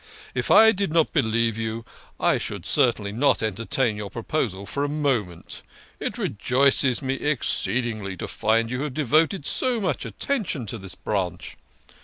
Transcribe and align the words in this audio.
"If 0.33 0.49
I 0.49 0.71
did 0.71 0.91
not 0.91 1.13
believe 1.13 1.59
you, 1.59 1.85
I 2.19 2.39
should 2.39 2.65
not 3.19 3.43
entertain 3.43 3.97
your 3.97 4.09
pro 4.09 4.23
posal 4.23 4.65
fpr 4.67 4.85
a 4.85 4.89
moment. 4.89 5.61
It 5.99 6.17
rejoices 6.17 7.03
me 7.03 7.13
exceedingly 7.17 8.17
to 8.17 8.27
find 8.27 8.71
you 8.71 8.77
72 8.77 8.77
THE 8.77 8.77
KING 8.77 8.79
OF 8.79 8.79
SCHNORRERS. 9.07 9.21
have 9.21 9.29
devoted 9.29 9.45
so 9.45 9.79
much 9.79 10.05
attention 10.07 10.65
to 10.65 10.77
this 10.79 10.95
branch. 10.95 11.55